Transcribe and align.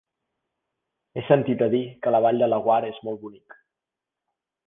He 1.19 1.23
sentit 1.27 1.61
a 1.65 1.67
dir 1.75 1.83
que 2.07 2.13
la 2.15 2.23
Vall 2.27 2.43
de 2.45 2.49
Laguar 2.55 2.79
és 2.89 2.99
molt 3.09 3.23
bonic. 3.27 3.59